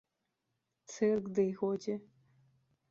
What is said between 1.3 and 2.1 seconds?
ды й годзе.